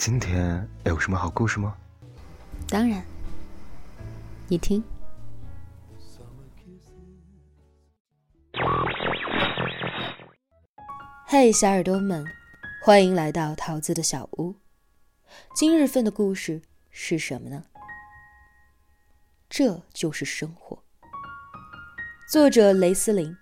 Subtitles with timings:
[0.00, 1.76] 今天有什么好故事吗？
[2.66, 3.04] 当然，
[4.48, 4.82] 你听。
[11.26, 12.24] 嘿，小耳朵们，
[12.82, 14.54] 欢迎来到桃子的小屋。
[15.54, 17.64] 今日份的故事是什么呢？
[19.50, 20.82] 这就是生活。
[22.26, 23.36] 作者雷思林，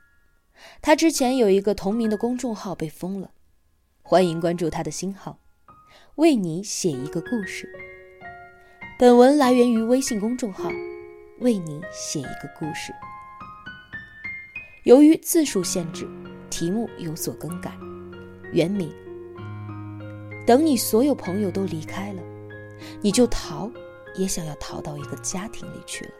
[0.82, 3.30] 他之前有一个同名的公众号被封了，
[4.02, 5.38] 欢迎关注他的新号，
[6.18, 7.72] 为你写一个故事。
[8.98, 10.68] 本文来源于微信公众号，
[11.38, 12.92] 为你写一个故事。
[14.82, 16.08] 由于字数限制，
[16.50, 17.70] 题目有所更改。
[18.52, 18.92] 原名：
[20.44, 22.22] 等你所有朋友都离开了，
[23.00, 23.70] 你就逃，
[24.16, 26.10] 也想要逃到一个家庭里去了。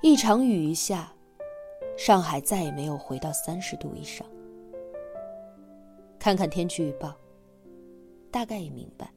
[0.00, 1.12] 一场雨一下，
[1.96, 4.26] 上海再也没有回到三十度以上。
[6.22, 7.12] 看看天气预报，
[8.30, 9.12] 大概也明白，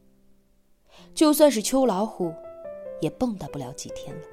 [1.14, 2.34] 就算是秋老虎，
[3.00, 4.24] 也蹦跶不了几天了。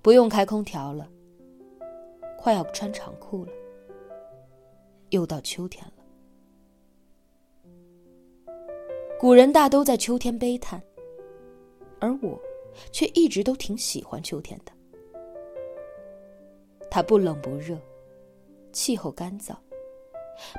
[0.00, 1.10] 不用开空调了，
[2.38, 3.52] 快要穿长裤了。
[5.10, 6.04] 又到秋天了。
[9.18, 10.80] 古人大都在秋天悲叹，
[11.98, 12.40] 而我。
[12.92, 14.70] 却一直都挺喜欢秋天的。
[16.88, 17.76] 它不冷不热，
[18.72, 19.56] 气候干燥，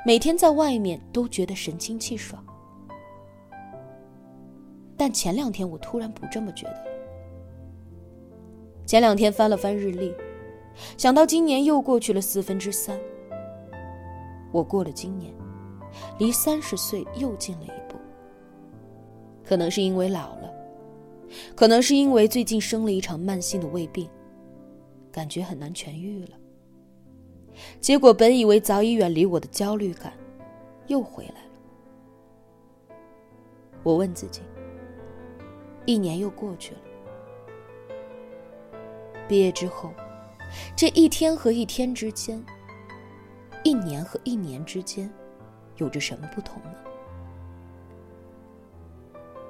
[0.04, 2.44] 每天在外面都觉得神清气爽。
[4.96, 6.86] 但前两天我突然不这么觉得。
[8.86, 10.12] 前两天翻了翻日历，
[10.96, 12.98] 想到今年又过去了四分之三，
[14.52, 15.32] 我过了今年，
[16.18, 17.96] 离三十岁又近了一步。
[19.44, 20.50] 可能是因为老了。
[21.54, 24.10] 可能是因为最近生了一场慢性的胃病，
[25.12, 26.39] 感觉很难痊愈了。
[27.80, 30.12] 结果本以为早已远离我的焦虑感，
[30.86, 31.50] 又回来了。
[33.82, 34.42] 我问自己：
[35.86, 36.80] 一年又过去了，
[39.26, 39.92] 毕业之后，
[40.76, 42.44] 这一天和一天之间，
[43.62, 45.10] 一年和一年之间，
[45.76, 46.74] 有着什么不同呢？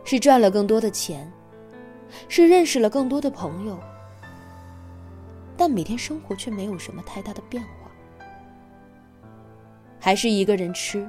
[0.05, 1.33] 是赚了更多的钱？
[2.27, 3.79] 是认识了更多的朋友，
[5.57, 7.80] 但每天生活却没有什么太大的变化，
[10.01, 11.09] 还是一个人吃，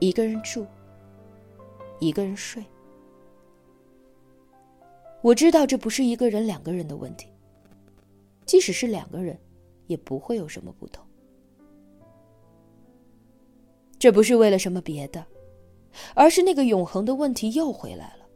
[0.00, 0.66] 一个人住，
[2.00, 2.62] 一个人睡。
[5.22, 7.28] 我知道这不是一个人、两个人的问题，
[8.44, 9.38] 即使是两个人，
[9.86, 11.04] 也不会有什么不同。
[13.98, 15.24] 这不是为了什么别的，
[16.14, 18.26] 而是那个永恒的问题又回来了。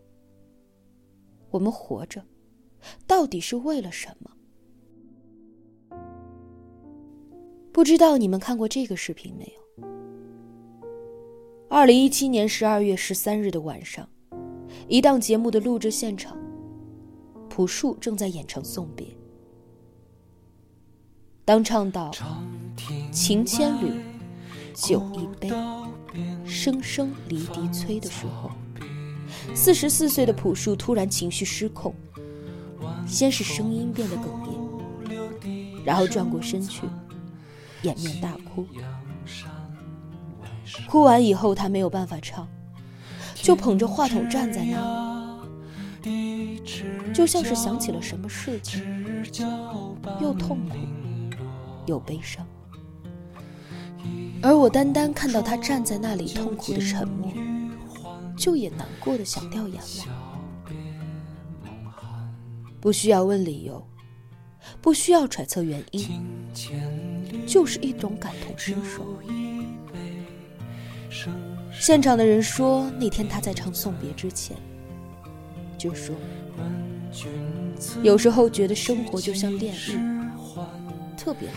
[1.51, 2.25] 我们活着，
[3.07, 4.31] 到底是为了什么？
[7.73, 9.89] 不知道你们看过这个视频没有？
[11.71, 14.07] 二零一七年十二月十三日的晚上，
[14.89, 16.37] 一档节目的录制现场，
[17.49, 19.07] 朴树正在演唱送别。
[21.47, 22.11] 当唱到
[23.11, 24.03] “情千缕，
[24.75, 25.51] 酒一杯，
[26.45, 28.51] 声声离笛催”的时候。
[29.55, 31.95] 四十四岁的朴树突然情绪失控，
[33.07, 36.83] 先是声音变得哽咽，然后转过身去，
[37.83, 38.67] 掩面大哭。
[40.89, 42.49] 哭完以后，他没有办法唱，
[43.35, 45.41] 就捧着话筒站在那
[46.03, 46.63] 里，
[47.13, 48.83] 就像是想起了什么事情，
[50.21, 50.77] 又痛苦
[51.87, 52.47] 又悲伤。
[54.43, 57.31] 而我单单看到他站在那里痛苦的沉默。
[58.35, 60.05] 就也难过的想掉眼泪，
[62.81, 63.87] 不需要问理由，
[64.81, 66.25] 不需要揣测原因，
[67.47, 69.07] 就是一种感同身受。
[71.73, 74.57] 现场的人说，那天他在唱送别之前，
[75.77, 76.15] 就说，
[78.03, 79.99] 有时候觉得生活就像炼狱，
[81.17, 81.57] 特别难。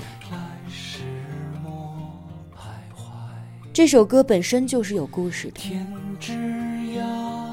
[3.72, 5.60] 这首歌本身就是有故事的。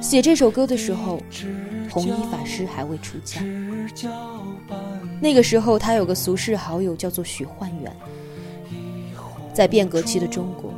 [0.01, 1.21] 写这首歌的时候，
[1.91, 3.43] 弘一法师还未出家。
[5.23, 7.97] 那个时候，他有个俗世好友叫做许焕元。
[9.55, 10.75] 在变革期的中国，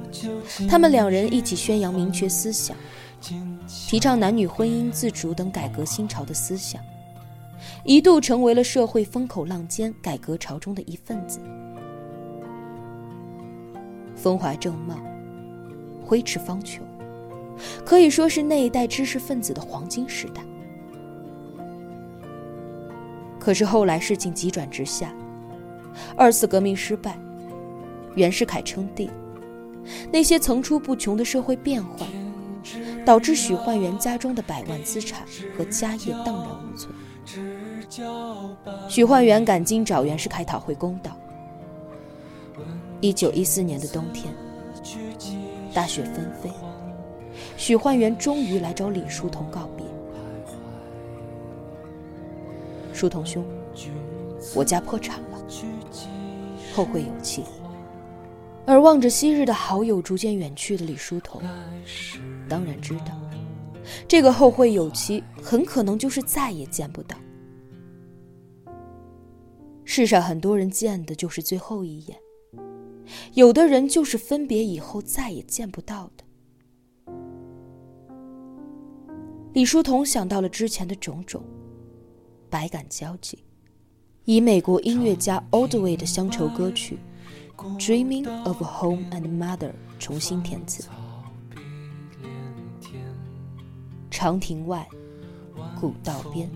[0.68, 2.76] 他们两人一起宣扬民权思想，
[3.88, 6.82] 提倡男女婚姻自主等改革新潮的思想，
[7.84, 11.40] 一度成为了社会风口浪尖改革潮中的一份子。
[14.14, 14.94] 风华正茂，
[16.04, 16.80] 挥斥方遒。
[17.82, 20.42] 可以说是那一代知识分子的黄金时代。
[23.44, 25.12] 可是后来事情急转直下，
[26.16, 27.18] 二次革命失败，
[28.14, 29.10] 袁世凯称帝，
[30.10, 32.06] 那些层出不穷的社会变化，
[33.04, 35.26] 导致许焕元家中的百万资产
[35.58, 36.90] 和家业荡然无存。
[38.88, 41.14] 许焕元赶紧找袁世凯讨回公道。
[43.02, 44.32] 一九一四年的冬天，
[45.74, 46.50] 大雪纷飞，
[47.58, 49.83] 许焕元终于来找李叔同告别。
[52.94, 53.44] 书童兄，
[54.54, 55.44] 我家破产了，
[56.72, 57.42] 后会有期。
[58.64, 61.42] 而望着昔日的好友逐渐远去的李书同，
[62.48, 63.20] 当然知道，
[64.06, 67.16] 这个后会有期很可能就是再也见不到。
[69.84, 72.16] 世上很多人见的就是最后一眼，
[73.34, 77.12] 有的人就是分别以后再也见不到的。
[79.52, 81.42] 李书同想到了之前的种种。
[82.54, 83.42] 百感交集，
[84.26, 86.96] 以美国音乐家 Oldway 的乡愁歌曲
[87.80, 90.84] 《Dreaming of Home and Mother》重新填词。
[94.08, 94.88] 长亭外，
[95.80, 96.48] 古道边，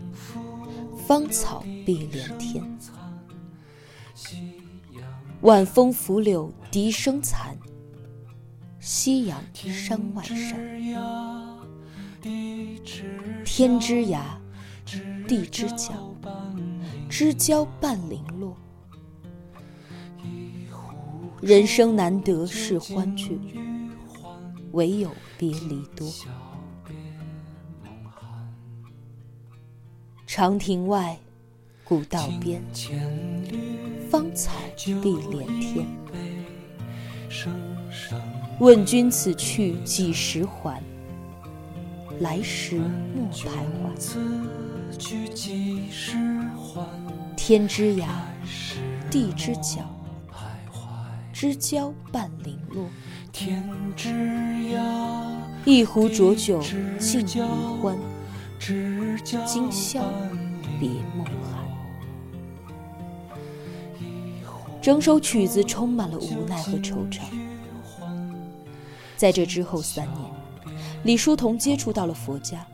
[1.05, 2.63] 芳草碧连天。
[5.41, 7.59] 晚风拂柳笛声残，
[8.79, 10.61] 夕阳山外山。
[13.45, 14.21] 天之涯。
[15.29, 15.93] 地之角，
[17.07, 18.57] 知交半零落。
[21.43, 23.39] 人生难得是欢聚，
[24.73, 26.11] 唯有别离多。
[30.27, 31.19] 长亭外，
[31.85, 32.63] 古道边，
[34.11, 34.51] 芳草
[34.83, 35.87] 碧连天。
[38.59, 40.83] 问君此去几时还？
[42.21, 42.79] 来时
[43.15, 44.68] 莫徘徊。
[47.37, 48.09] 天之涯，
[49.09, 49.89] 地之角，
[51.33, 52.85] 知交半零落。
[53.31, 53.63] 天
[53.95, 54.83] 之涯
[55.65, 56.61] 一壶浊酒
[56.99, 57.43] 尽余
[57.81, 57.97] 欢，
[59.47, 60.03] 今宵
[60.81, 61.65] 别梦寒。
[64.83, 67.21] 整首曲子充满了无奈和惆怅。
[69.17, 70.25] 在这之后三年，
[71.05, 72.67] 李叔同接触到了佛家。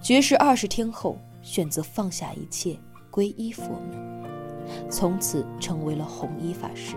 [0.00, 2.78] 绝食二十天后，选择放下一切，
[3.10, 6.96] 皈依佛门，从此成为了弘一法师。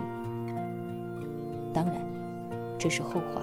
[1.72, 1.96] 当然，
[2.78, 3.42] 这是后话。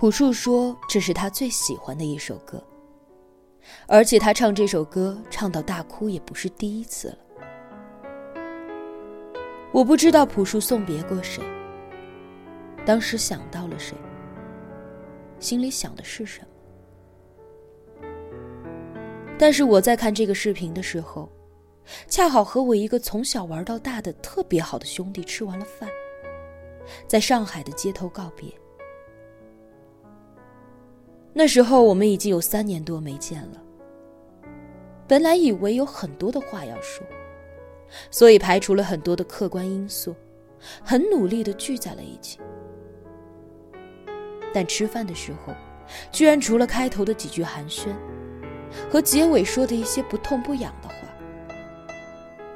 [0.00, 2.64] 朴树说：“这是他最喜欢的一首歌，
[3.86, 7.18] 而且他唱这首歌唱到大哭也不是第一次了。”
[9.72, 11.44] 我不知道朴树送别过谁，
[12.86, 13.94] 当时想到了谁，
[15.38, 16.46] 心里想的是什么。
[19.38, 21.30] 但是我在看这个视频的时候，
[22.08, 25.86] 恰好和我一个从小玩到大的特别好的兄弟吃完了饭，
[27.06, 28.50] 在上海的街头告别。
[31.32, 33.62] 那时候我们已经有三年多没见了。
[35.06, 37.06] 本来以为有很多的话要说，
[38.10, 40.14] 所以排除了很多的客观因素，
[40.84, 42.38] 很努力的聚在了一起。
[44.52, 45.54] 但吃饭的时候，
[46.10, 47.88] 居然除了开头的几句寒暄，
[48.90, 50.94] 和结尾说的一些不痛不痒的话，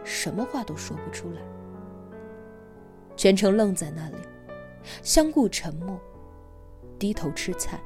[0.05, 1.41] 什么话都说不出来，
[3.17, 4.17] 全程愣在那里，
[5.03, 5.99] 相顾沉默，
[6.99, 7.81] 低头吃菜。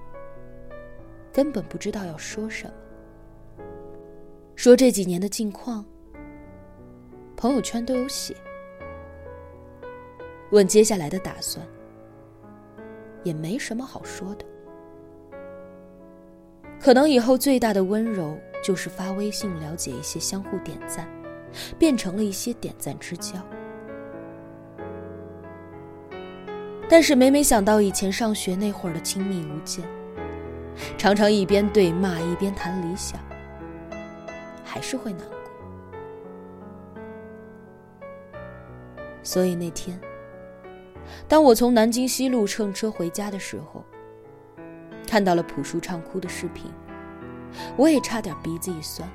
[1.38, 3.64] 根本不知道要说什么，
[4.56, 5.84] 说这几年的近况，
[7.36, 8.34] 朋友圈都有写。
[10.50, 11.64] 问接下来的打算，
[13.22, 14.44] 也没什么好说的。
[16.80, 21.08] 可能以后最大的温柔就是发微信了解一些，相互点赞，
[21.78, 23.34] 变成了一些点赞之交。
[26.88, 29.88] 但是每每想到以前上学那会儿的亲密无间。
[30.96, 33.20] 常常一边对骂一边谈理想，
[34.64, 35.38] 还是会难过。
[39.22, 40.00] 所以那天，
[41.26, 43.84] 当我从南京西路乘车回家的时候，
[45.06, 46.70] 看到了朴树唱哭的视频，
[47.76, 49.08] 我也差点鼻子一酸。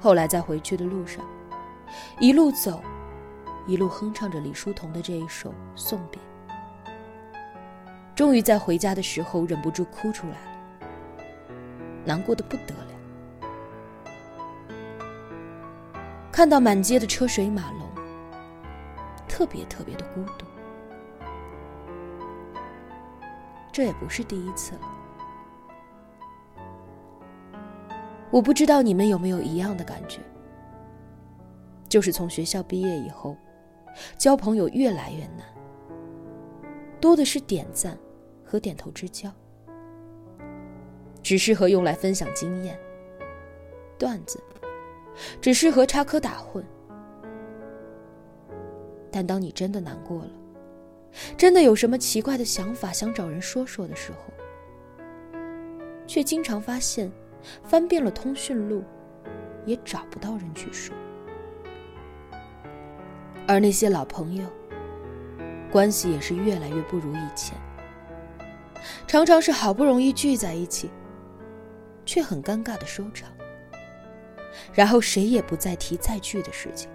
[0.00, 1.24] 后来在回去的路上，
[2.20, 2.82] 一路走，
[3.66, 6.20] 一路哼唱着李叔同的这一首《送别》，
[8.18, 10.50] 终于在回家的时候忍不住哭出来了，
[12.04, 12.90] 难过的不得了。
[16.32, 17.82] 看到满街的车水马龙，
[19.28, 20.44] 特别特别的孤独。
[23.70, 24.80] 这也不是第一次了。
[28.32, 30.18] 我不知道你们有没有一样的感觉，
[31.88, 33.36] 就是从学校毕业以后，
[34.16, 35.46] 交朋友越来越难，
[37.00, 37.96] 多的是点赞
[38.48, 39.30] 和点头之交，
[41.22, 42.80] 只适合用来分享经验、
[43.98, 44.42] 段子，
[45.40, 46.64] 只适合插科打诨。
[49.12, 50.30] 但当你真的难过了，
[51.36, 54.32] 真的有什么奇怪的想法想找人说说的时候，
[56.06, 57.12] 却经常发现。
[57.62, 58.82] 翻遍了通讯录，
[59.64, 60.94] 也找不到人去说。
[63.46, 64.44] 而那些老朋友，
[65.70, 67.56] 关系也是越来越不如以前。
[69.06, 70.90] 常常是好不容易聚在一起，
[72.04, 73.30] 却很尴尬的收场。
[74.72, 76.90] 然后谁也不再提再聚的事情。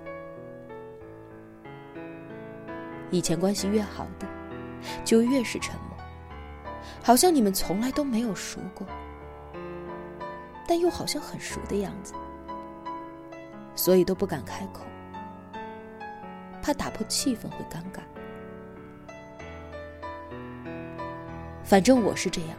[3.10, 4.28] 以前关系越好的，
[5.06, 5.98] 就越是沉默，
[7.04, 8.86] 好像你们从来都没有熟过。
[10.68, 12.13] 但又好像很熟的样子，
[13.75, 14.82] 所以都不敢开口，
[16.62, 18.02] 怕打破气氛会尴尬。
[21.63, 22.50] 反正我是这样，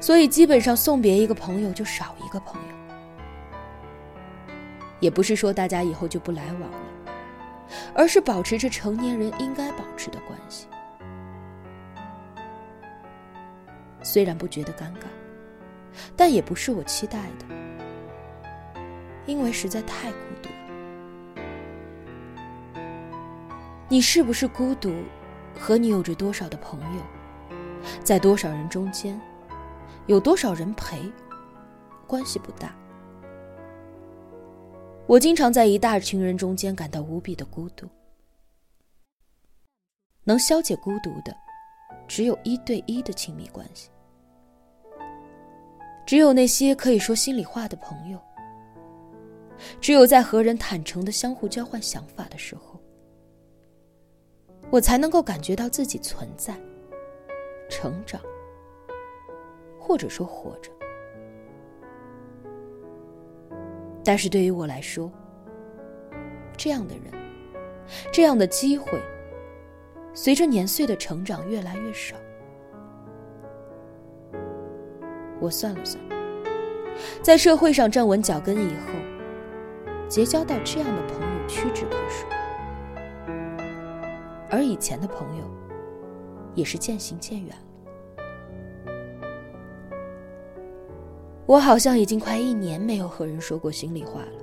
[0.00, 2.74] 所以基本上送别一个朋友就少一个朋友。
[5.00, 6.78] 也不是说大家以后就不来往了，
[7.94, 10.66] 而是保持着成年人应该保持的关系。
[14.02, 15.06] 虽然不觉得尴尬。
[16.16, 17.46] 但也不是我期待的，
[19.26, 20.56] 因为实在太孤独了。
[23.88, 24.92] 你是不是孤独，
[25.56, 27.02] 和你有着多少的朋友，
[28.02, 29.20] 在多少人中间，
[30.06, 31.10] 有多少人陪，
[32.06, 32.74] 关系不大。
[35.06, 37.86] 我经常在一大群人中间感到无比的孤独，
[40.24, 41.36] 能消解孤独的，
[42.08, 43.90] 只有一对一的亲密关系。
[46.06, 48.18] 只有那些可以说心里话的朋友，
[49.80, 52.80] 只有在和人坦诚的相互交换想法的时候，
[54.70, 56.54] 我才能够感觉到自己存在、
[57.68, 58.20] 成长，
[59.78, 60.70] 或者说活着。
[64.04, 65.10] 但是对于我来说，
[66.56, 67.12] 这样的人，
[68.12, 69.00] 这样的机会，
[70.12, 72.16] 随着年岁的成长越来越少。
[75.40, 76.02] 我算了算，
[77.22, 78.92] 在社会上站稳脚跟以后，
[80.08, 82.26] 结交到这样的朋友屈指可数，
[84.50, 85.44] 而以前的朋友
[86.54, 87.62] 也是渐行渐远了。
[91.46, 94.42] 我好像已经快一年没有和人说过心里话了，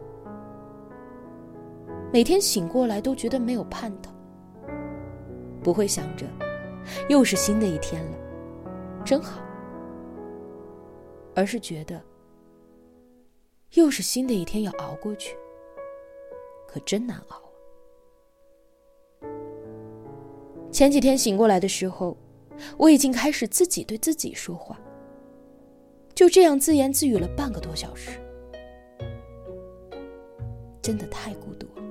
[2.14, 4.14] 每天醒过来都觉得没有盼头，
[5.64, 6.28] 不会想着
[7.10, 8.18] 又是新的一天了，
[9.04, 9.42] 真好。
[11.34, 12.00] 而是觉得，
[13.76, 15.36] 又是新的一天要熬过去，
[16.68, 17.41] 可真难熬。
[20.72, 22.16] 前几天醒过来的时候，
[22.78, 24.80] 我已经开始自己对自己说话，
[26.16, 28.12] 就这样自言自语了半个多小时，
[30.82, 31.84] 真的太孤独了。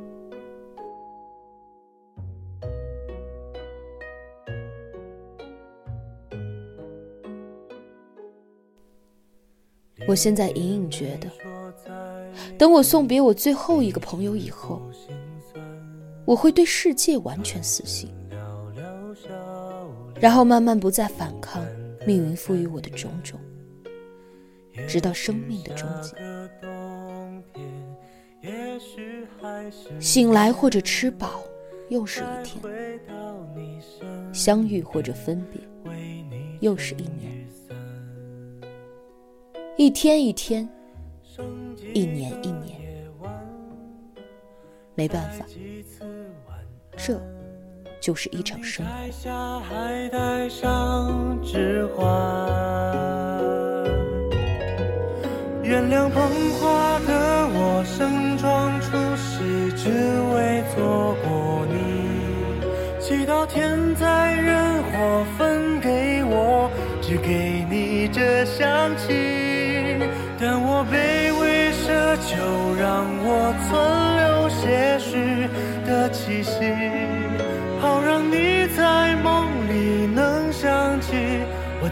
[10.08, 11.30] 我现在隐隐觉得，
[12.56, 14.80] 等我送别我最后一个朋友以后，
[16.24, 18.10] 我会对世界完全死心，
[20.20, 21.64] 然后慢慢不再反抗
[22.06, 23.40] 命运赋予我的种种，
[24.86, 26.14] 直到生命的终结。
[29.98, 31.42] 醒来或者吃饱，
[31.88, 32.62] 又是一天；
[34.32, 35.60] 相遇或者分别，
[36.60, 37.30] 又是一年。
[39.76, 40.68] 一天一天，
[41.94, 42.78] 一年一年，
[44.94, 45.46] 没办法，
[46.96, 47.18] 这
[48.00, 48.90] 就是一场生活。
[48.90, 52.06] 摘下还带上指环，
[55.62, 56.22] 原谅捧
[56.58, 59.90] 花的我盛装出席，只
[60.34, 61.74] 为错过你。
[62.98, 66.70] 祈祷天灾人祸分给我，
[67.02, 69.08] 只给你这香气。
[70.38, 72.38] 但我卑微奢求，
[72.80, 73.68] 让我存
[74.16, 75.46] 留些许
[75.84, 76.72] 的气息，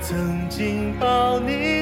[0.09, 1.78] 曾经抱你。